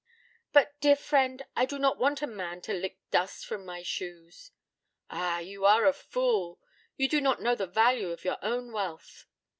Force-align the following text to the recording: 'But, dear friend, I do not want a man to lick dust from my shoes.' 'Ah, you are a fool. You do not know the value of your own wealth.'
'But, 0.51 0.73
dear 0.81 0.95
friend, 0.95 1.45
I 1.55 1.65
do 1.67 1.77
not 1.77 1.99
want 1.99 2.23
a 2.23 2.25
man 2.25 2.61
to 2.61 2.73
lick 2.73 2.97
dust 3.11 3.45
from 3.45 3.67
my 3.67 3.83
shoes.' 3.83 4.49
'Ah, 5.11 5.37
you 5.37 5.63
are 5.63 5.85
a 5.85 5.93
fool. 5.93 6.59
You 6.97 7.07
do 7.07 7.21
not 7.21 7.39
know 7.39 7.53
the 7.53 7.67
value 7.67 8.09
of 8.09 8.25
your 8.25 8.39
own 8.41 8.71
wealth.' 8.71 9.27